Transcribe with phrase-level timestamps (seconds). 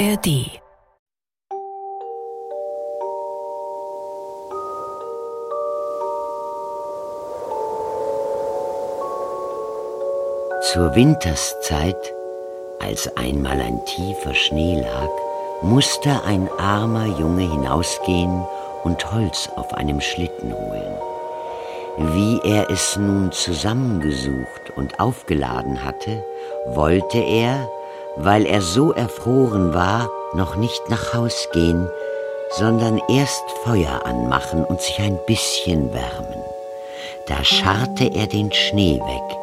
[0.00, 0.48] ARD
[10.72, 12.14] Zur Winterszeit,
[12.80, 15.10] als einmal ein tiefer Schnee lag,
[15.60, 18.42] musste ein armer Junge hinausgehen
[18.84, 20.94] und Holz auf einem Schlitten holen.
[22.14, 26.24] Wie er es nun zusammengesucht und aufgeladen hatte,
[26.68, 27.68] wollte er,
[28.16, 31.88] weil er so erfroren war, noch nicht nach Haus gehen,
[32.50, 36.44] sondern erst Feuer anmachen und sich ein bisschen wärmen.
[37.26, 39.36] Da scharrte er den Schnee weg,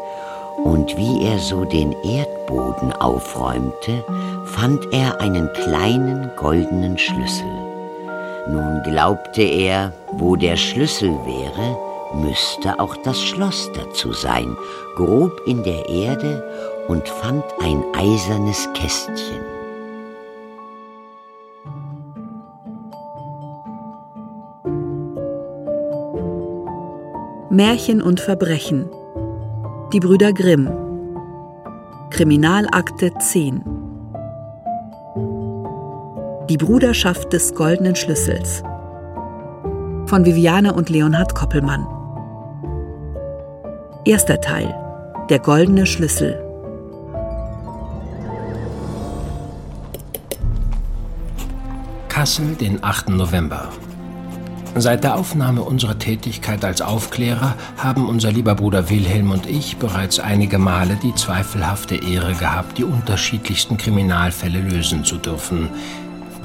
[0.63, 4.03] und wie er so den Erdboden aufräumte,
[4.45, 7.45] fand er einen kleinen goldenen Schlüssel.
[8.49, 11.77] Nun glaubte er, wo der Schlüssel wäre,
[12.15, 14.55] müsste auch das Schloss dazu sein,
[14.95, 16.43] grob in der Erde
[16.87, 19.41] und fand ein eisernes Kästchen.
[27.49, 28.89] Märchen und Verbrechen.
[29.93, 30.69] Die Brüder Grimm.
[32.09, 33.63] Kriminalakte 10
[36.49, 38.63] Die Bruderschaft des goldenen Schlüssels.
[40.05, 41.85] Von Viviane und Leonhard Koppelmann.
[44.05, 44.73] Erster Teil.
[45.29, 46.46] Der goldene Schlüssel
[52.17, 53.09] Kassel, den 8.
[53.09, 53.69] November.
[54.73, 60.19] Seit der Aufnahme unserer Tätigkeit als Aufklärer haben unser lieber Bruder Wilhelm und ich bereits
[60.19, 65.69] einige Male die zweifelhafte Ehre gehabt, die unterschiedlichsten Kriminalfälle lösen zu dürfen.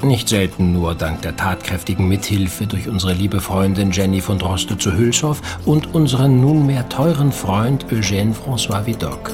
[0.03, 4.95] Nicht selten nur dank der tatkräftigen Mithilfe durch unsere liebe Freundin Jenny von Droste zu
[4.95, 9.31] Hülshoff und unseren nunmehr teuren Freund Eugène François Vidocq.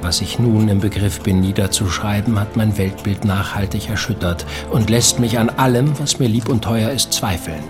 [0.00, 5.38] Was ich nun im Begriff bin niederzuschreiben, hat mein Weltbild nachhaltig erschüttert und lässt mich
[5.38, 7.62] an allem, was mir lieb und teuer ist, zweifeln.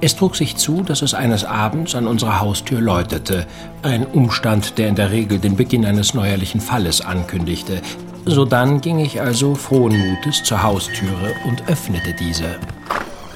[0.00, 3.46] Es trug sich zu, dass es eines Abends an unserer Haustür läutete,
[3.82, 7.80] ein Umstand, der in der Regel den Beginn eines neuerlichen Falles ankündigte,
[8.28, 12.56] Sodann ging ich also frohen Mutes zur Haustüre und öffnete diese.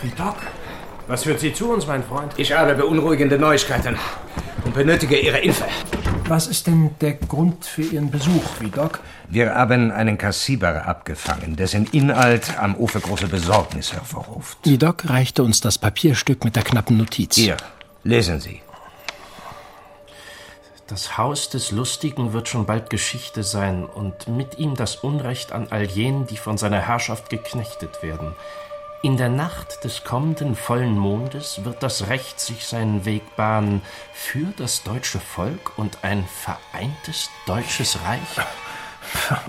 [0.01, 0.37] Hey Doc,
[1.07, 2.33] was führt Sie zu uns, mein Freund?
[2.37, 3.97] Ich habe beunruhigende Neuigkeiten
[4.65, 5.65] und benötige Ihre Hilfe.
[6.31, 9.01] Was ist denn der Grund für Ihren Besuch, Doc?
[9.29, 14.59] Wir haben einen Kassiber abgefangen, dessen Inhalt am Ufer große Besorgnis hervorruft.
[14.65, 17.35] Doc reichte uns das Papierstück mit der knappen Notiz.
[17.35, 17.57] Hier,
[18.05, 18.63] lesen Sie.
[20.87, 25.67] Das Haus des Lustigen wird schon bald Geschichte sein und mit ihm das Unrecht an
[25.71, 28.37] all jenen, die von seiner Herrschaft geknechtet werden.
[29.03, 33.81] In der Nacht des kommenden vollen Mondes wird das Recht sich seinen Weg bahnen
[34.13, 38.47] für das deutsche Volk und ein vereintes deutsches Reich.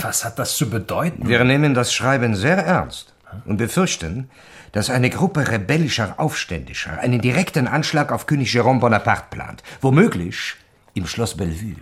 [0.00, 1.28] Was hat das zu bedeuten?
[1.28, 3.12] Wir nehmen das Schreiben sehr ernst
[3.44, 4.30] und befürchten,
[4.72, 9.62] dass eine Gruppe rebellischer Aufständischer einen direkten Anschlag auf König Jérôme Bonaparte plant.
[9.82, 10.54] Womöglich
[10.94, 11.76] im Schloss Bellevue.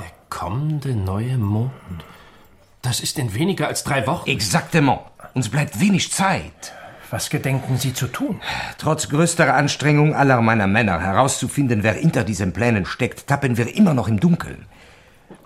[0.00, 1.70] Der kommende neue Mond.
[2.82, 4.28] Das ist in weniger als drei Wochen.
[4.28, 5.00] Exactement.
[5.36, 6.72] Uns bleibt wenig Zeit.
[7.10, 8.40] Was gedenken Sie zu tun?
[8.78, 13.92] Trotz größter Anstrengung aller meiner Männer herauszufinden, wer hinter diesen Plänen steckt, tappen wir immer
[13.92, 14.64] noch im Dunkeln.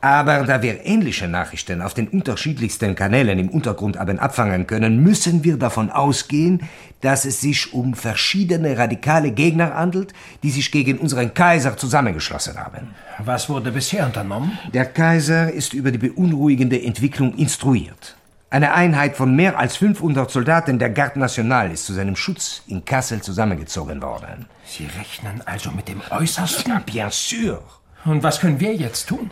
[0.01, 5.43] Aber da wir ähnliche Nachrichten auf den unterschiedlichsten Kanälen im Untergrund haben abfangen können, müssen
[5.43, 6.63] wir davon ausgehen,
[7.01, 10.13] dass es sich um verschiedene radikale Gegner handelt,
[10.45, 12.95] die sich gegen unseren Kaiser zusammengeschlossen haben.
[13.19, 14.57] Was wurde bisher unternommen?
[14.73, 18.15] Der Kaiser ist über die beunruhigende Entwicklung instruiert.
[18.53, 22.85] Eine Einheit von mehr als 500 Soldaten der Garde Nationale ist zu seinem Schutz in
[22.85, 24.47] Kassel zusammengezogen worden.
[24.65, 26.73] Sie rechnen also mit dem Äußersten?
[26.73, 27.63] Ja, bien sûr.
[28.05, 29.31] Und was können wir jetzt tun?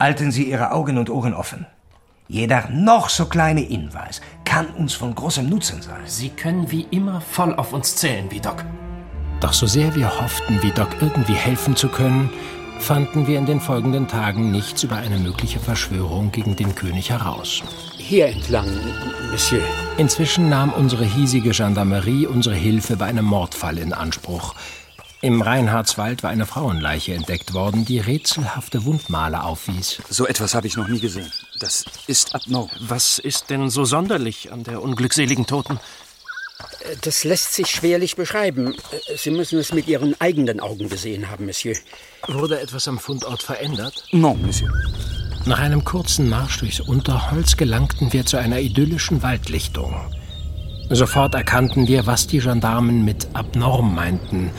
[0.00, 1.66] Halten Sie Ihre Augen und Ohren offen.
[2.26, 6.00] Jeder noch so kleine Hinweis kann uns von großem Nutzen sein.
[6.06, 8.64] Sie können wie immer voll auf uns zählen, Vidocq.
[9.40, 12.30] Doch so sehr wir hofften, Vidocq irgendwie helfen zu können,
[12.78, 17.62] fanden wir in den folgenden Tagen nichts über eine mögliche Verschwörung gegen den König heraus.
[18.08, 18.66] Hier entlang,
[19.30, 19.62] Monsieur.
[19.98, 24.54] Inzwischen nahm unsere hiesige Gendarmerie unsere Hilfe bei einem Mordfall in Anspruch.
[25.20, 30.00] Im Reinhardswald war eine Frauenleiche entdeckt worden, die rätselhafte Wundmale aufwies.
[30.08, 31.30] So etwas habe ich noch nie gesehen.
[31.60, 32.70] Das ist abnorm.
[32.80, 35.78] Was ist denn so sonderlich an der unglückseligen Toten?
[37.02, 38.74] Das lässt sich schwerlich beschreiben.
[39.18, 41.76] Sie müssen es mit Ihren eigenen Augen gesehen haben, Monsieur.
[42.26, 44.02] Wurde etwas am Fundort verändert?
[44.12, 44.72] Non, Monsieur.
[45.48, 49.94] Nach einem kurzen Marsch durchs Unterholz gelangten wir zu einer idyllischen Waldlichtung.
[50.90, 54.50] Sofort erkannten wir, was die Gendarmen mit abnorm meinten.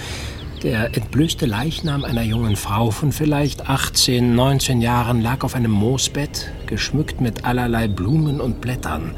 [0.63, 6.51] Der entblößte Leichnam einer jungen Frau von vielleicht 18, 19 Jahren lag auf einem Moosbett,
[6.65, 9.13] geschmückt mit allerlei Blumen und Blättern.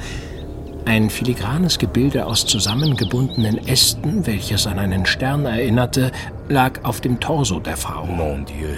[0.83, 6.11] Ein filigranes Gebilde aus zusammengebundenen Ästen, welches an einen Stern erinnerte,
[6.49, 8.05] lag auf dem Torso der Frau.
[8.05, 8.75] Mon Dieu.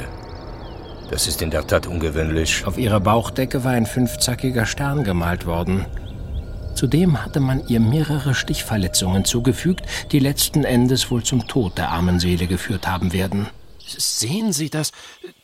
[1.13, 2.65] Das ist in der Tat ungewöhnlich.
[2.65, 5.85] Auf ihrer Bauchdecke war ein fünfzackiger Stern gemalt worden.
[6.73, 12.19] Zudem hatte man ihr mehrere Stichverletzungen zugefügt, die letzten Endes wohl zum Tod der armen
[12.19, 13.47] Seele geführt haben werden.
[13.85, 14.91] Sehen Sie das?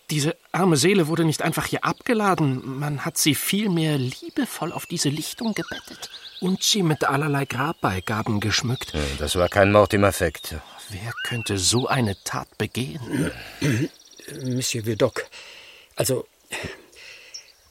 [0.10, 5.10] Diese arme Seele wurde nicht einfach hier abgeladen, man hat sie vielmehr liebevoll auf diese
[5.10, 6.10] Lichtung gebettet.
[6.42, 8.96] Und sie mit allerlei Grabbeigaben geschmückt.
[9.20, 10.56] Das war kein Mord im Affekt.
[10.90, 13.32] Wer könnte so eine Tat begehen?
[14.44, 15.26] Monsieur Vidocq,
[16.00, 16.26] also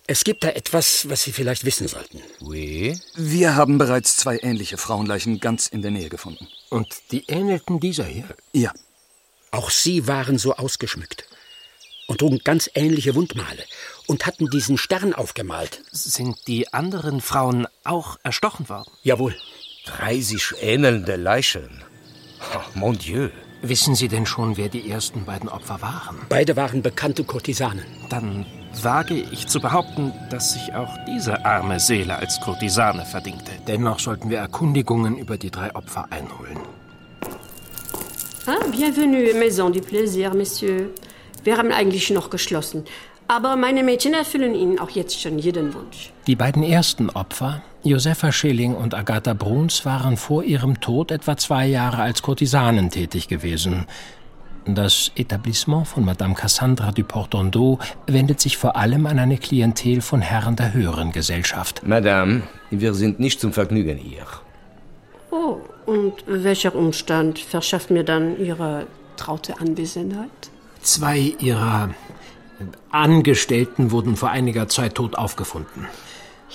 [0.06, 2.22] es gibt da etwas, was Sie vielleicht wissen sollten.
[2.40, 2.98] Oui?
[3.14, 6.46] Wir haben bereits zwei ähnliche Frauenleichen ganz in der Nähe gefunden.
[6.70, 8.28] Und die ähnelten dieser hier?
[8.52, 8.72] Ja.
[9.50, 11.26] Auch Sie waren so ausgeschmückt
[12.06, 13.64] und trugen ganz ähnliche Wundmale
[14.06, 15.82] und hatten diesen Stern aufgemalt.
[15.90, 18.90] Sind die anderen Frauen auch erstochen worden?
[19.02, 19.34] Jawohl.
[19.86, 21.82] Drei sich ähnelnde Leichen.
[22.54, 23.30] Oh, mon Dieu.
[23.62, 26.16] Wissen Sie denn schon, wer die ersten beiden Opfer waren?
[26.28, 27.84] Beide waren bekannte Kurtisanen.
[28.08, 28.46] Dann
[28.82, 33.50] wage ich zu behaupten, dass sich auch diese arme Seele als Kurtisane verdingte.
[33.66, 36.58] Dennoch sollten wir Erkundigungen über die drei Opfer einholen.
[38.46, 40.90] Ah, bienvenue, Maison du Plaisir, Messieurs.
[41.42, 42.84] Wir haben eigentlich noch geschlossen.
[43.30, 46.12] Aber meine Mädchen erfüllen Ihnen auch jetzt schon jeden Wunsch.
[46.26, 51.66] Die beiden ersten Opfer, Josefa Schilling und Agatha Bruns, waren vor ihrem Tod etwa zwei
[51.66, 53.86] Jahre als Kurtisanen tätig gewesen.
[54.64, 60.22] Das Etablissement von Madame Cassandra du Portendot wendet sich vor allem an eine Klientel von
[60.22, 61.82] Herren der höheren Gesellschaft.
[61.86, 64.24] Madame, wir sind nicht zum Vergnügen hier.
[65.30, 68.86] Oh, und welcher Umstand verschafft mir dann Ihre
[69.16, 70.30] traute Anwesenheit?
[70.80, 71.90] Zwei ihrer
[72.90, 75.86] Angestellten wurden vor einiger Zeit tot aufgefunden.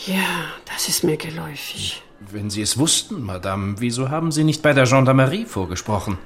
[0.06, 0.26] Ja,
[0.66, 2.02] das ist mir geläufig.
[2.32, 6.18] Wenn Sie es wussten, Madame, wieso haben Sie nicht bei der Gendarmerie vorgesprochen?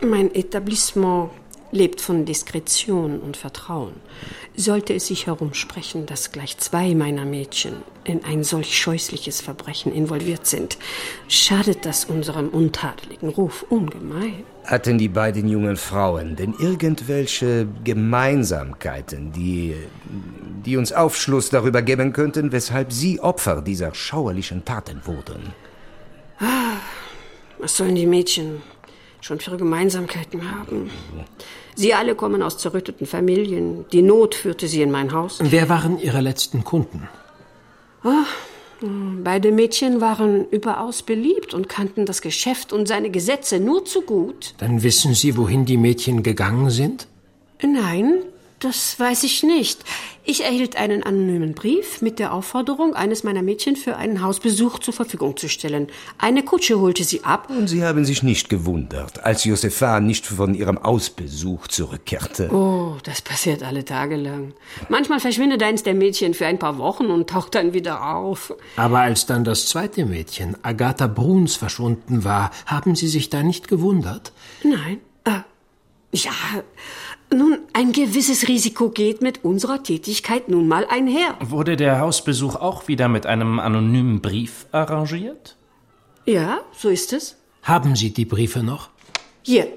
[0.00, 1.30] Mein Etablissement
[1.72, 3.94] lebt von Diskretion und Vertrauen.
[4.54, 7.74] Sollte es sich herumsprechen, dass gleich zwei meiner Mädchen
[8.04, 10.78] in ein solch scheußliches Verbrechen involviert sind,
[11.28, 14.44] schadet das unserem untadeligen Ruf ungemein.
[14.66, 19.76] Hatten die beiden jungen Frauen denn irgendwelche Gemeinsamkeiten, die,
[20.64, 25.54] die uns Aufschluss darüber geben könnten, weshalb sie Opfer dieser schauerlichen Taten wurden?
[27.58, 28.60] Was sollen die Mädchen
[29.20, 30.90] schon für Gemeinsamkeiten haben?
[31.76, 33.84] Sie alle kommen aus zerrütteten Familien.
[33.92, 35.38] Die Not führte sie in mein Haus.
[35.42, 37.08] Wer waren Ihre letzten Kunden?
[38.80, 44.54] Beide Mädchen waren überaus beliebt und kannten das Geschäft und seine Gesetze nur zu gut.
[44.58, 47.06] Dann wissen Sie, wohin die Mädchen gegangen sind?
[47.62, 48.22] Nein,
[48.60, 49.80] das weiß ich nicht.
[50.24, 54.94] Ich erhielt einen anonymen Brief mit der Aufforderung, eines meiner Mädchen für einen Hausbesuch zur
[54.94, 55.88] Verfügung zu stellen.
[56.18, 57.48] Eine Kutsche holte sie ab.
[57.50, 62.52] Und sie haben sich nicht gewundert, als Josefa nicht von ihrem Ausbesuch zurückkehrte.
[62.52, 64.54] Oh, das passiert alle Tage lang.
[64.88, 68.54] Manchmal verschwindet eins der Mädchen für ein paar Wochen und taucht dann wieder auf.
[68.76, 73.68] Aber als dann das zweite Mädchen, Agatha Bruns, verschwunden war, haben Sie sich da nicht
[73.68, 74.32] gewundert?
[74.64, 74.98] Nein.
[75.24, 75.40] Äh,
[76.12, 76.32] ja,
[77.34, 81.36] nun, ein gewisses Risiko geht mit unserer Tätigkeit nun mal einher.
[81.40, 85.56] Wurde der Hausbesuch auch wieder mit einem anonymen Brief arrangiert?
[86.24, 87.36] Ja, so ist es.
[87.62, 88.90] Haben Sie die Briefe noch?
[89.42, 89.68] Hier,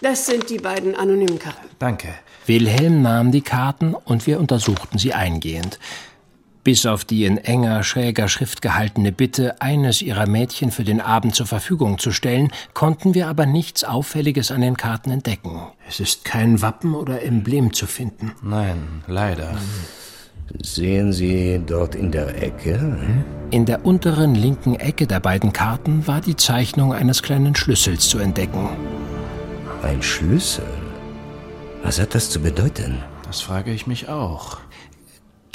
[0.00, 1.68] das sind die beiden anonymen Karten.
[1.78, 2.08] Danke.
[2.46, 5.78] Wilhelm nahm die Karten und wir untersuchten sie eingehend.
[6.62, 11.34] Bis auf die in enger, schräger Schrift gehaltene Bitte, eines ihrer Mädchen für den Abend
[11.34, 15.62] zur Verfügung zu stellen, konnten wir aber nichts Auffälliges an den Karten entdecken.
[15.88, 18.32] Es ist kein Wappen oder Emblem zu finden.
[18.42, 19.56] Nein, leider.
[20.62, 22.98] Sehen Sie dort in der Ecke?
[23.50, 28.18] In der unteren linken Ecke der beiden Karten war die Zeichnung eines kleinen Schlüssels zu
[28.18, 28.68] entdecken.
[29.82, 30.66] Ein Schlüssel?
[31.82, 33.02] Was hat das zu bedeuten?
[33.24, 34.58] Das frage ich mich auch.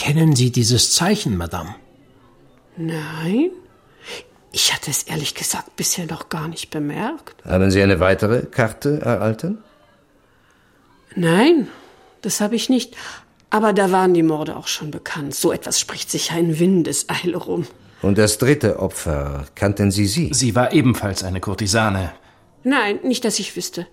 [0.05, 1.73] Kennen Sie dieses Zeichen, Madame?
[2.77, 3.49] Nein,
[4.51, 7.43] ich hatte es ehrlich gesagt bisher noch gar nicht bemerkt.
[7.43, 9.63] Haben Sie eine weitere Karte erhalten?
[11.15, 11.69] Nein,
[12.21, 12.95] das habe ich nicht.
[13.49, 15.33] Aber da waren die Morde auch schon bekannt.
[15.33, 17.65] So etwas spricht sich ja in Windeseile rum.
[18.03, 20.29] Und das dritte Opfer, kannten Sie sie?
[20.33, 22.11] Sie war ebenfalls eine Kurtisane.
[22.63, 23.87] Nein, nicht, dass ich wüsste.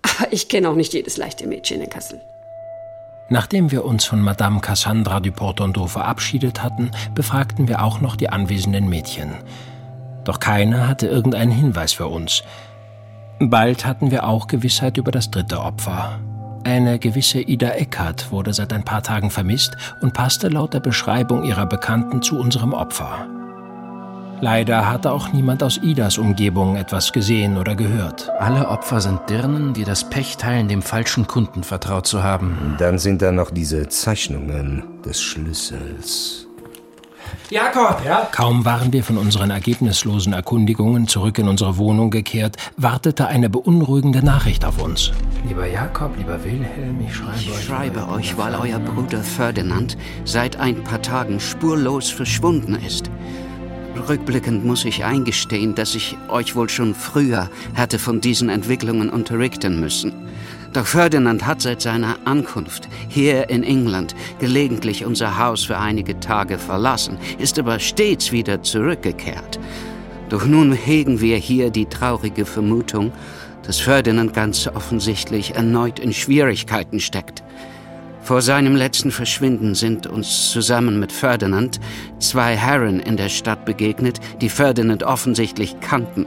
[0.00, 2.18] Aber ich kenne auch nicht jedes leichte Mädchen in Kassel.
[3.32, 8.28] Nachdem wir uns von Madame Cassandra du Portendot verabschiedet hatten, befragten wir auch noch die
[8.28, 9.34] anwesenden Mädchen.
[10.24, 12.42] Doch keiner hatte irgendeinen Hinweis für uns.
[13.38, 16.18] Bald hatten wir auch Gewissheit über das dritte Opfer.
[16.64, 21.44] Eine gewisse Ida Eckert wurde seit ein paar Tagen vermisst und passte laut der Beschreibung
[21.44, 23.26] ihrer Bekannten zu unserem Opfer.
[24.42, 28.30] Leider hatte auch niemand aus Idas Umgebung etwas gesehen oder gehört.
[28.38, 32.76] Alle Opfer sind Dirnen, die das Pech teilen, dem falschen Kunden vertraut zu haben.
[32.78, 36.46] Dann sind da noch diese Zeichnungen des Schlüssels.
[37.50, 38.02] Jakob!
[38.04, 38.28] Ja?
[38.32, 44.24] Kaum waren wir von unseren ergebnislosen Erkundigungen zurück in unsere Wohnung gekehrt, wartete eine beunruhigende
[44.24, 45.12] Nachricht auf uns.
[45.46, 47.64] Lieber Jakob, lieber Wilhelm, ich schreibe ich euch.
[47.64, 53.10] schreibe euch, weil euer Bruder Ferdinand seit ein paar Tagen spurlos verschwunden ist.
[54.08, 59.80] Rückblickend muss ich eingestehen, dass ich euch wohl schon früher hätte von diesen Entwicklungen unterrichten
[59.80, 60.12] müssen.
[60.72, 66.58] Doch Ferdinand hat seit seiner Ankunft hier in England gelegentlich unser Haus für einige Tage
[66.58, 69.58] verlassen, ist aber stets wieder zurückgekehrt.
[70.28, 73.12] Doch nun hegen wir hier die traurige Vermutung,
[73.64, 77.42] dass Ferdinand ganz offensichtlich erneut in Schwierigkeiten steckt.
[78.30, 81.80] Vor seinem letzten Verschwinden sind uns zusammen mit Ferdinand
[82.20, 86.26] zwei Herren in der Stadt begegnet, die Ferdinand offensichtlich kannten.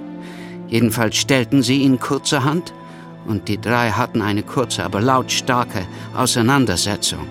[0.67, 2.73] Jedenfalls stellten sie ihn kurzerhand
[3.25, 7.25] und die drei hatten eine kurze, aber lautstarke Auseinandersetzung.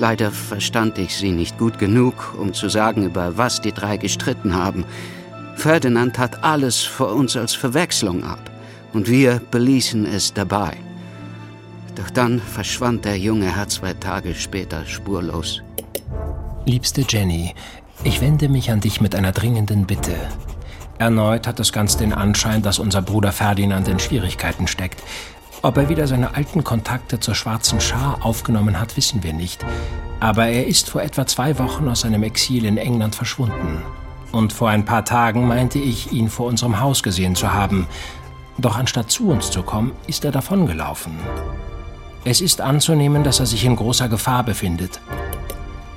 [0.00, 4.56] Leider verstand ich sie nicht gut genug, um zu sagen, über was die drei gestritten
[4.56, 4.84] haben.
[5.54, 8.50] Ferdinand tat alles vor uns als Verwechslung ab,
[8.92, 10.78] und wir beließen es dabei.
[11.94, 15.62] Doch dann verschwand der junge Herr zwei Tage später spurlos.
[16.66, 17.54] Liebste Jenny,
[18.02, 20.16] ich wende mich an dich mit einer dringenden Bitte.
[20.98, 25.02] Erneut hat es ganz den Anschein, dass unser Bruder Ferdinand in Schwierigkeiten steckt.
[25.62, 29.64] Ob er wieder seine alten Kontakte zur schwarzen Schar aufgenommen hat, wissen wir nicht.
[30.20, 33.82] Aber er ist vor etwa zwei Wochen aus seinem Exil in England verschwunden.
[34.32, 37.86] Und vor ein paar Tagen meinte ich, ihn vor unserem Haus gesehen zu haben.
[38.58, 41.12] Doch anstatt zu uns zu kommen, ist er davongelaufen.
[42.26, 44.98] Es ist anzunehmen, dass er sich in großer Gefahr befindet.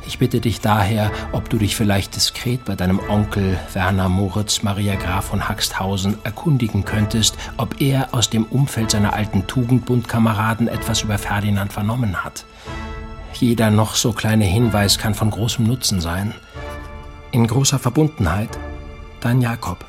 [0.05, 4.96] Ich bitte dich daher, ob du dich vielleicht diskret bei deinem Onkel Werner Moritz Maria
[4.96, 11.17] Graf von Haxthausen erkundigen könntest, ob er aus dem Umfeld seiner alten Tugendbundkameraden etwas über
[11.17, 12.43] Ferdinand vernommen hat.
[13.34, 16.34] Jeder noch so kleine Hinweis kann von großem Nutzen sein.
[17.31, 18.50] In großer Verbundenheit,
[19.22, 19.86] dein Jakob.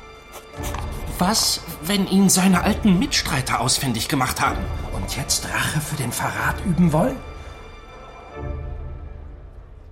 [1.19, 4.59] Was, wenn ihn seine alten Mitstreiter ausfindig gemacht haben
[4.95, 7.17] und jetzt Rache für den Verrat üben wollen?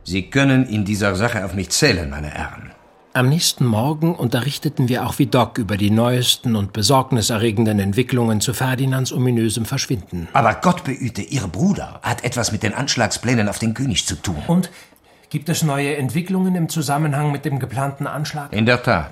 [0.05, 2.71] Sie können in dieser Sache auf mich zählen, meine Herren.
[3.11, 9.11] Am nächsten Morgen unterrichteten wir auch Vidocq über die neuesten und besorgniserregenden Entwicklungen zu Ferdinands
[9.11, 10.29] ominösem Verschwinden.
[10.31, 14.41] Aber Gott behüte, Ihr Bruder hat etwas mit den Anschlagsplänen auf den König zu tun.
[14.47, 14.69] Und
[15.29, 18.53] gibt es neue Entwicklungen im Zusammenhang mit dem geplanten Anschlag?
[18.53, 19.11] In der Tat.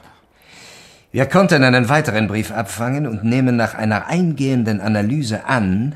[1.15, 5.95] Wir konnten einen weiteren Brief abfangen und nehmen nach einer eingehenden Analyse an,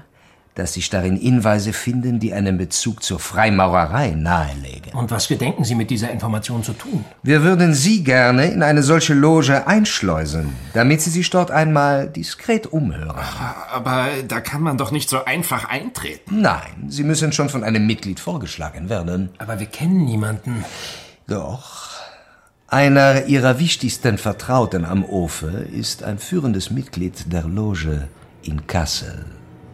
[0.55, 4.93] dass sich darin Hinweise finden, die einen Bezug zur Freimaurerei nahelegen.
[4.93, 7.03] Und was gedenken Sie mit dieser Information zu tun?
[7.21, 12.67] Wir würden Sie gerne in eine solche Loge einschleusen, damit Sie sich dort einmal diskret
[12.67, 13.19] umhören.
[13.73, 16.39] Aber da kann man doch nicht so einfach eintreten.
[16.39, 19.31] Nein, Sie müssen schon von einem Mitglied vorgeschlagen werden.
[19.37, 20.63] Aber wir kennen niemanden.
[21.27, 21.98] Doch.
[22.71, 28.07] Einer Ihrer wichtigsten Vertrauten am Ofe ist ein führendes Mitglied der Loge
[28.43, 29.25] in Kassel.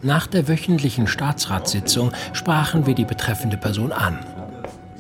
[0.02, 4.20] Nach der wöchentlichen Staatsratssitzung sprachen wir die betreffende Person an.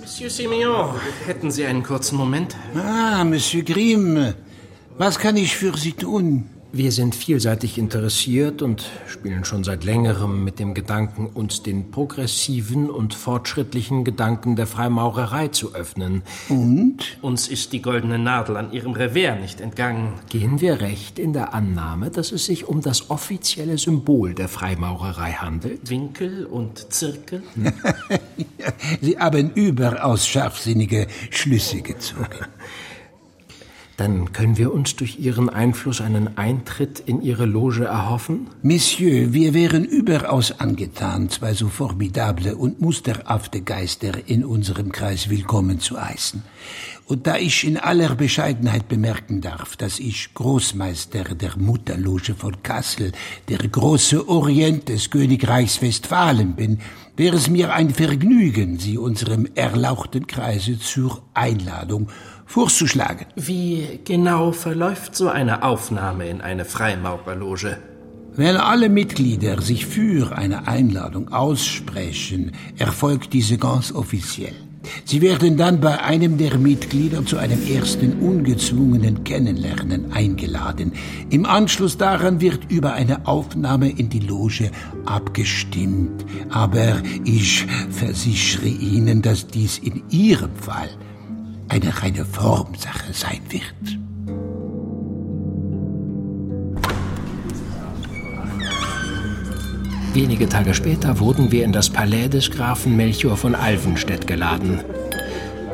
[0.02, 2.58] Monsieur Simeon, hätten Sie einen kurzen Moment?
[2.75, 4.34] Ah, Monsieur Grimm,
[4.98, 6.50] was kann ich für Sie tun?
[6.77, 12.89] Wir sind vielseitig interessiert und spielen schon seit längerem mit dem Gedanken, uns den progressiven
[12.89, 16.24] und fortschrittlichen Gedanken der Freimaurerei zu öffnen.
[16.50, 16.98] Und?
[17.22, 20.15] Uns ist die goldene Nadel an Ihrem Revers nicht entgangen.
[20.27, 25.32] Gehen wir recht in der Annahme, dass es sich um das offizielle Symbol der Freimaurerei
[25.32, 25.89] handelt?
[25.89, 27.41] Winkel und Zirkel?
[29.00, 32.25] Sie haben überaus scharfsinnige Schlüsse gezogen.
[33.98, 38.48] Dann können wir uns durch Ihren Einfluss einen Eintritt in Ihre Loge erhoffen?
[38.62, 45.80] Monsieur, wir wären überaus angetan, zwei so formidable und musterhafte Geister in unserem Kreis willkommen
[45.80, 46.44] zu heißen.
[47.06, 53.12] Und da ich in aller Bescheidenheit bemerken darf, dass ich Großmeister der Mutterloge von Kassel,
[53.48, 56.80] der große Orient des Königreichs Westfalen bin,
[57.16, 62.10] wäre es mir ein Vergnügen, Sie unserem erlauchten Kreise zur Einladung
[62.46, 63.25] vorzuschlagen.
[63.36, 67.78] Wie genau verläuft so eine Aufnahme in eine Freimaurerloge?
[68.38, 74.56] Wenn alle Mitglieder sich für eine Einladung aussprechen, erfolgt diese ganz offiziell.
[75.06, 80.94] Sie werden dann bei einem der Mitglieder zu einem ersten ungezwungenen Kennenlernen eingeladen.
[81.30, 84.72] Im Anschluss daran wird über eine Aufnahme in die Loge
[85.06, 86.25] abgestimmt.
[86.50, 90.90] Aber ich versichere Ihnen, dass dies in Ihrem Fall
[91.69, 94.00] eine reine Formsache sein wird.
[100.13, 104.79] Wenige Tage später wurden wir in das Palais des Grafen Melchior von Alvenstedt geladen.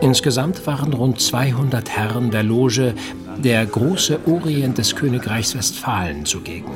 [0.01, 2.95] Insgesamt waren rund 200 Herren der Loge
[3.38, 6.71] der große Orient des Königreichs Westfalen zugegen.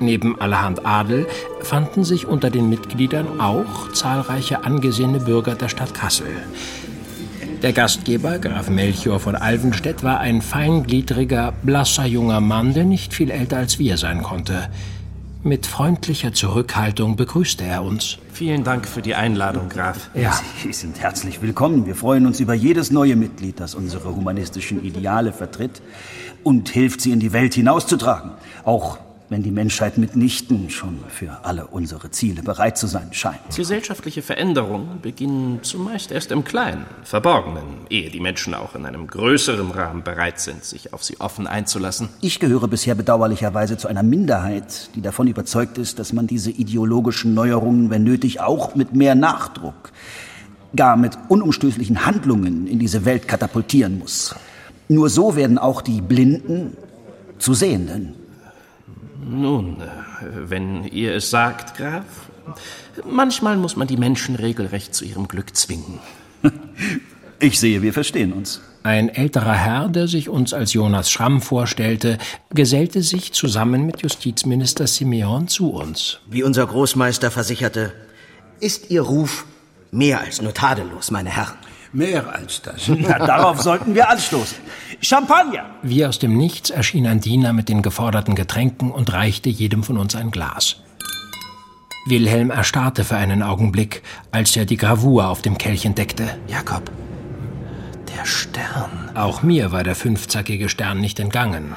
[0.00, 1.28] Neben allerhand Adel
[1.60, 6.26] fanden sich unter den Mitgliedern auch zahlreiche angesehene Bürger der Stadt Kassel.
[7.62, 13.30] Der Gastgeber, Graf Melchior von Alvenstedt, war ein feingliedriger, blasser junger Mann, der nicht viel
[13.30, 14.68] älter als wir sein konnte.
[15.44, 18.18] Mit freundlicher Zurückhaltung begrüßte er uns.
[18.32, 20.10] Vielen Dank für die Einladung, Graf.
[20.12, 20.40] Ja.
[20.60, 21.86] Sie sind herzlich willkommen.
[21.86, 25.82] Wir freuen uns über jedes neue Mitglied, das unsere humanistischen Ideale vertritt
[26.42, 28.32] und hilft, sie in die Welt hinauszutragen.
[28.64, 28.98] Auch
[29.32, 33.56] wenn die Menschheit mitnichten schon für alle unsere Ziele bereit zu sein scheint.
[33.56, 39.70] Gesellschaftliche Veränderungen beginnen zumeist erst im Kleinen, Verborgenen, ehe die Menschen auch in einem größeren
[39.70, 42.10] Rahmen bereit sind, sich auf sie offen einzulassen.
[42.20, 47.32] Ich gehöre bisher bedauerlicherweise zu einer Minderheit, die davon überzeugt ist, dass man diese ideologischen
[47.32, 49.92] Neuerungen, wenn nötig, auch mit mehr Nachdruck,
[50.76, 54.34] gar mit unumstößlichen Handlungen in diese Welt katapultieren muss.
[54.88, 56.76] Nur so werden auch die Blinden
[57.38, 58.21] zu Sehenden.
[59.24, 62.04] Nun, äh, wenn ihr es sagt, Graf,
[63.08, 66.00] manchmal muss man die Menschen regelrecht zu ihrem Glück zwingen.
[67.44, 68.60] Ich sehe, wir verstehen uns.
[68.84, 72.18] Ein älterer Herr, der sich uns als Jonas Schramm vorstellte,
[72.54, 76.20] gesellte sich zusammen mit Justizminister Simeon zu uns.
[76.30, 77.92] Wie unser Großmeister versicherte,
[78.60, 79.44] ist Ihr Ruf
[79.90, 81.58] mehr als nur tadellos, meine Herren.
[81.92, 82.88] Mehr als das.
[82.88, 84.58] Na, darauf sollten wir anstoßen.
[85.00, 85.66] Champagner!
[85.82, 89.98] Wie aus dem Nichts erschien ein Diener mit den geforderten Getränken und reichte jedem von
[89.98, 90.76] uns ein Glas.
[92.06, 96.36] Wilhelm erstarrte für einen Augenblick, als er die Gravur auf dem Kelch entdeckte.
[96.48, 96.90] Jakob,
[98.16, 99.10] der Stern.
[99.14, 101.76] Auch mir war der fünfzackige Stern nicht entgangen.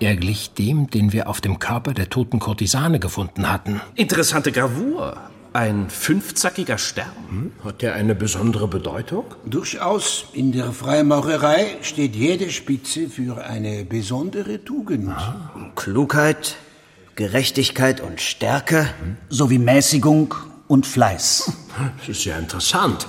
[0.00, 3.80] Er glich dem, den wir auf dem Körper der toten Kurtisane gefunden hatten.
[3.96, 5.16] Interessante Gravur.
[5.52, 7.12] Ein fünfzackiger Stern.
[7.30, 7.52] Hm?
[7.64, 9.24] Hat der eine besondere Bedeutung?
[9.46, 10.26] Durchaus.
[10.32, 15.08] In der Freimaurerei steht jede Spitze für eine besondere Tugend.
[15.08, 15.50] Ah.
[15.74, 16.56] Klugheit,
[17.14, 18.88] Gerechtigkeit und Stärke.
[19.30, 20.34] Sowie Mäßigung
[20.68, 21.52] und Fleiß.
[21.98, 23.08] Das ist ja interessant.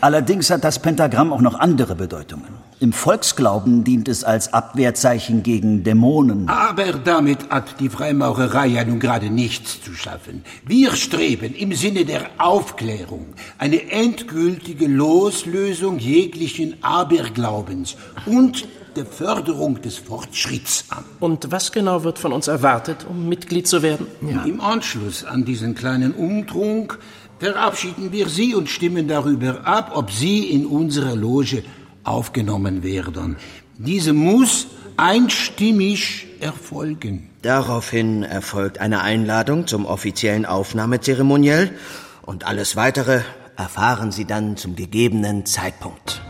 [0.00, 2.66] Allerdings hat das Pentagramm auch noch andere Bedeutungen.
[2.78, 6.46] Im Volksglauben dient es als Abwehrzeichen gegen Dämonen.
[6.48, 10.44] Aber damit hat die Freimaurerei ja nun gerade nichts zu schaffen.
[10.66, 19.98] Wir streben im Sinne der Aufklärung eine endgültige Loslösung jeglichen Aberglaubens und der Förderung des
[19.98, 21.04] Fortschritts an.
[21.20, 24.06] Und was genau wird von uns erwartet, um Mitglied zu werden?
[24.22, 24.44] Ja.
[24.44, 26.98] Im Anschluss an diesen kleinen Umtrunk
[27.38, 31.62] verabschieden wir Sie und stimmen darüber ab, ob Sie in unserer Loge
[32.04, 33.36] aufgenommen werden.
[33.78, 37.30] Diese muss einstimmig erfolgen.
[37.42, 41.70] Daraufhin erfolgt eine Einladung zum offiziellen Aufnahmezeremoniell
[42.22, 43.20] und alles weitere
[43.56, 46.22] erfahren Sie dann zum gegebenen Zeitpunkt.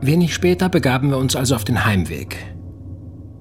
[0.00, 2.36] Wenig später begaben wir uns also auf den Heimweg.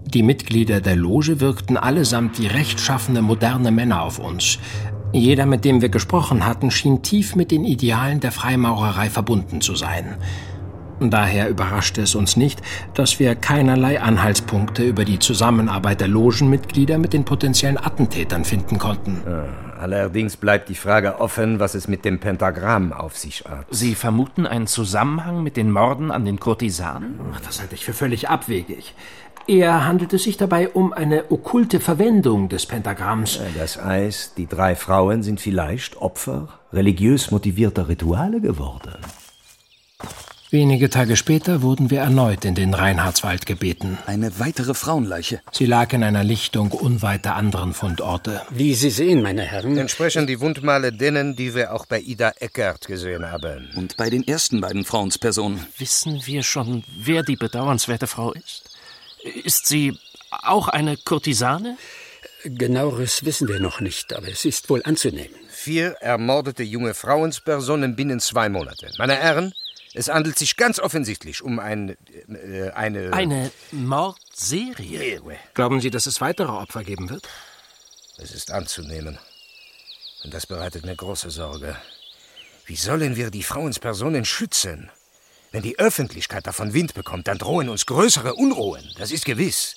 [0.05, 4.57] Die Mitglieder der Loge wirkten allesamt wie rechtschaffene moderne Männer auf uns.
[5.13, 9.75] Jeder, mit dem wir gesprochen hatten, schien tief mit den Idealen der Freimaurerei verbunden zu
[9.75, 10.17] sein.
[10.99, 12.61] Daher überraschte es uns nicht,
[12.95, 19.21] dass wir keinerlei Anhaltspunkte über die Zusammenarbeit der Logenmitglieder mit den potenziellen Attentätern finden konnten.
[19.79, 23.67] allerdings bleibt die Frage offen, was es mit dem Pentagramm auf sich hat.
[23.69, 27.19] Sie vermuten einen Zusammenhang mit den Morden an den Kurtisanen?
[27.45, 28.95] Das halte ich für völlig abwegig.
[29.47, 33.39] Eher handelt es sich dabei um eine okkulte Verwendung des Pentagramms.
[33.57, 38.95] Das heißt, die drei Frauen sind vielleicht Opfer religiös motivierter Rituale geworden.
[40.49, 43.97] Wenige Tage später wurden wir erneut in den Reinhardswald gebeten.
[44.05, 45.41] Eine weitere Frauenleiche.
[45.51, 48.41] Sie lag in einer Lichtung unweit der anderen Fundorte.
[48.49, 49.77] Wie Sie sehen, meine Herren.
[49.77, 53.69] Entsprechen die Wundmale denen, die wir auch bei Ida Eckert gesehen haben.
[53.75, 55.65] Und bei den ersten beiden Frauenspersonen.
[55.77, 58.66] Wissen wir schon, wer die bedauernswerte Frau ist?
[59.43, 59.97] Ist sie
[60.29, 61.77] auch eine Kurtisane?
[62.43, 65.35] Genaueres wissen wir noch nicht, aber es ist wohl anzunehmen.
[65.49, 68.91] Vier ermordete junge Frauenspersonen binnen zwei Monate.
[68.97, 69.53] Meine Herren,
[69.93, 71.97] es handelt sich ganz offensichtlich um ein,
[72.29, 73.11] äh, eine...
[73.11, 75.21] Eine Mordserie?
[75.55, 77.27] Glauben Sie, dass es weitere Opfer geben wird?
[78.17, 79.17] Es ist anzunehmen.
[80.23, 81.75] Und das bereitet mir große Sorge.
[82.65, 84.91] Wie sollen wir die Frauenspersonen schützen?
[85.57, 88.83] Wenn die Öffentlichkeit davon Wind bekommt, dann drohen uns größere Unruhen.
[88.99, 89.73] Das ist gewiss.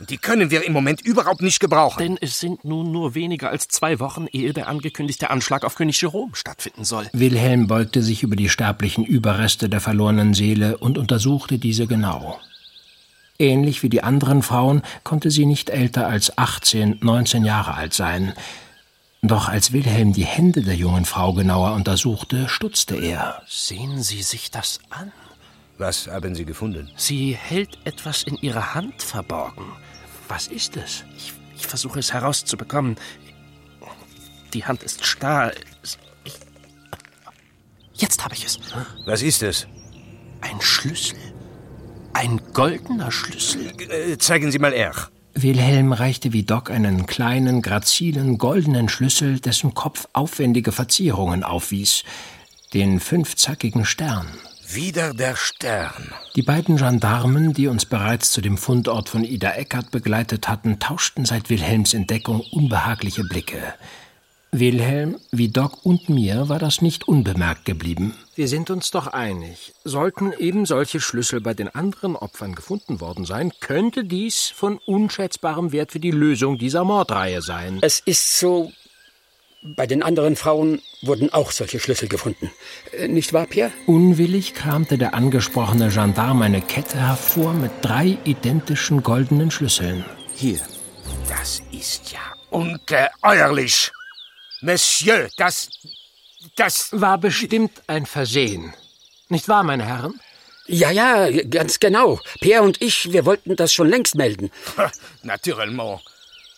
[0.00, 2.02] Und die können wir im Moment überhaupt nicht gebrauchen.
[2.02, 6.02] Denn es sind nun nur weniger als zwei Wochen, ehe der angekündigte Anschlag auf König
[6.02, 7.06] Jerome stattfinden soll.
[7.12, 12.40] Wilhelm beugte sich über die sterblichen Überreste der verlorenen Seele und untersuchte diese genau.
[13.38, 18.32] Ähnlich wie die anderen Frauen konnte sie nicht älter als 18, 19 Jahre alt sein.
[19.26, 23.42] Doch als Wilhelm die Hände der jungen Frau genauer untersuchte, stutzte er.
[23.48, 25.10] Sehen Sie sich das an.
[25.78, 26.90] Was haben Sie gefunden?
[26.96, 29.64] Sie hält etwas in ihrer Hand verborgen.
[30.28, 31.04] Was ist es?
[31.16, 32.96] Ich, ich versuche es herauszubekommen.
[34.54, 35.52] Die Hand ist starr.
[36.22, 36.34] Ich,
[37.94, 38.60] jetzt habe ich es.
[39.06, 39.66] Was ist es?
[40.40, 41.18] Ein Schlüssel.
[42.12, 43.72] Ein goldener Schlüssel.
[43.90, 44.94] Äh, zeigen Sie mal er.
[45.38, 52.04] Wilhelm reichte wie Doc einen kleinen, grazilen, goldenen Schlüssel, dessen Kopf aufwendige Verzierungen aufwies.
[52.72, 54.26] Den fünfzackigen Stern.
[54.66, 56.10] Wieder der Stern.
[56.36, 61.26] Die beiden Gendarmen, die uns bereits zu dem Fundort von Ida Eckert begleitet hatten, tauschten
[61.26, 63.74] seit Wilhelms Entdeckung unbehagliche Blicke.
[64.58, 68.14] Wilhelm, wie Doc und mir war das nicht unbemerkt geblieben.
[68.34, 69.74] Wir sind uns doch einig.
[69.84, 75.72] Sollten eben solche Schlüssel bei den anderen Opfern gefunden worden sein, könnte dies von unschätzbarem
[75.72, 77.78] Wert für die Lösung dieser Mordreihe sein.
[77.82, 78.72] Es ist so.
[79.62, 82.50] Bei den anderen Frauen wurden auch solche Schlüssel gefunden.
[82.92, 83.72] Äh, nicht wahr, Pierre?
[83.86, 90.04] Unwillig kramte der angesprochene Gendarm eine Kette hervor mit drei identischen goldenen Schlüsseln.
[90.34, 90.60] Hier.
[91.28, 93.90] Das ist ja ungeheuerlich.
[94.60, 95.70] Monsieur, das.
[96.56, 96.88] das.
[96.92, 98.74] War bestimmt ein Versehen.
[99.28, 100.20] Nicht wahr, meine Herren?
[100.66, 102.20] Ja, ja, ganz genau.
[102.40, 104.50] Pierre und ich, wir wollten das schon längst melden.
[105.22, 106.00] Naturellement.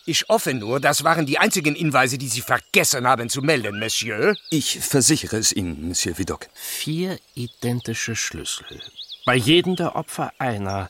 [0.05, 4.35] Ich hoffe nur, das waren die einzigen Hinweise, die Sie vergessen haben zu melden, Monsieur.
[4.49, 6.47] Ich versichere es Ihnen, Monsieur Vidocq.
[6.55, 8.81] Vier identische Schlüssel.
[9.25, 10.89] Bei jedem der Opfer einer.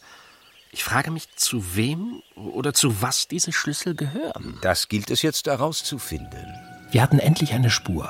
[0.72, 4.58] Ich frage mich, zu wem oder zu was diese Schlüssel gehören.
[4.62, 6.79] Das gilt es jetzt herauszufinden.
[6.92, 8.10] Wir hatten endlich eine Spur.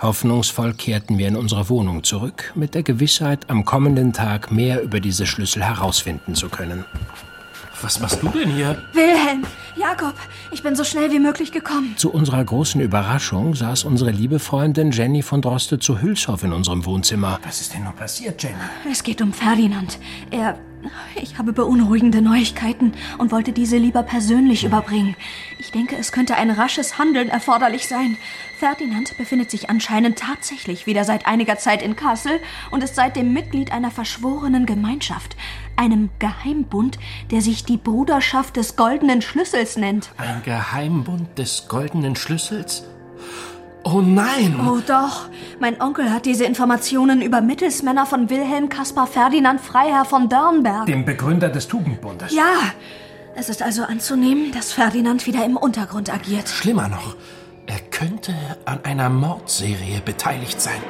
[0.00, 5.00] Hoffnungsvoll kehrten wir in unsere Wohnung zurück, mit der Gewissheit, am kommenden Tag mehr über
[5.00, 6.84] diese Schlüssel herausfinden zu können.
[7.80, 8.82] Was machst du denn hier?
[8.92, 9.44] Wilhelm,
[9.76, 10.14] Jakob,
[10.50, 11.94] ich bin so schnell wie möglich gekommen.
[11.96, 16.84] Zu unserer großen Überraschung saß unsere liebe Freundin Jenny von Droste zu Hülshoff in unserem
[16.84, 17.40] Wohnzimmer.
[17.44, 18.56] Was ist denn noch passiert, Jenny?
[18.90, 19.98] Es geht um Ferdinand.
[20.30, 20.58] Er.
[21.14, 25.16] Ich habe beunruhigende Neuigkeiten und wollte diese lieber persönlich überbringen.
[25.58, 28.16] Ich denke, es könnte ein rasches Handeln erforderlich sein.
[28.58, 32.40] Ferdinand befindet sich anscheinend tatsächlich wieder seit einiger Zeit in Kassel
[32.70, 35.36] und ist seitdem Mitglied einer verschworenen Gemeinschaft,
[35.76, 36.98] einem Geheimbund,
[37.30, 40.10] der sich die Bruderschaft des Goldenen Schlüssels nennt.
[40.18, 42.84] Ein Geheimbund des Goldenen Schlüssels?
[43.84, 44.60] Oh nein!
[44.66, 45.28] Oh doch.
[45.58, 50.86] Mein Onkel hat diese Informationen über Mittelsmänner von Wilhelm Caspar Ferdinand Freiherr von Dörnberg.
[50.86, 52.32] Dem Begründer des Tugendbundes.
[52.32, 52.72] Ja.
[53.34, 56.48] Es ist also anzunehmen, dass Ferdinand wieder im Untergrund agiert.
[56.48, 57.16] Schlimmer noch,
[57.66, 58.34] er könnte
[58.66, 60.82] an einer Mordserie beteiligt sein.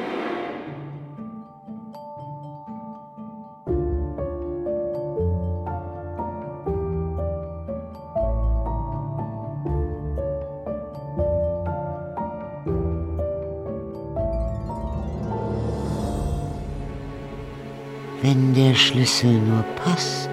[18.82, 20.28] Schlüssel nur passt,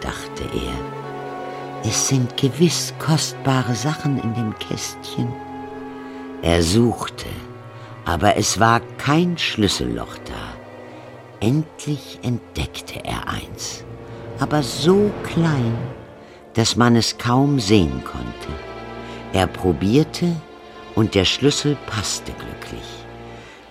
[0.00, 1.84] dachte er.
[1.84, 5.32] Es sind gewiss kostbare Sachen in dem Kästchen.
[6.40, 7.26] Er suchte,
[8.04, 11.44] aber es war kein Schlüsselloch da.
[11.44, 13.82] Endlich entdeckte er eins,
[14.38, 15.76] aber so klein,
[16.54, 18.52] dass man es kaum sehen konnte.
[19.32, 20.36] Er probierte
[20.94, 22.88] und der Schlüssel passte glücklich.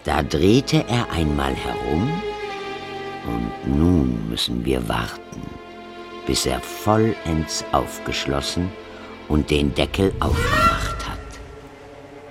[0.03, 2.11] Da drehte er einmal herum
[3.29, 5.41] und nun müssen wir warten,
[6.25, 8.69] bis er vollends aufgeschlossen
[9.27, 11.19] und den Deckel aufgemacht hat.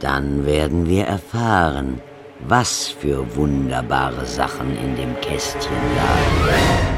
[0.00, 2.00] Dann werden wir erfahren,
[2.40, 6.97] was für wunderbare Sachen in dem Kästchen lagen.